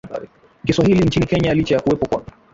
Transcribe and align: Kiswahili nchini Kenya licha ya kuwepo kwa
Kiswahili 0.65 1.05
nchini 1.05 1.25
Kenya 1.25 1.53
licha 1.53 1.75
ya 1.75 1.81
kuwepo 1.81 2.05
kwa 2.05 2.25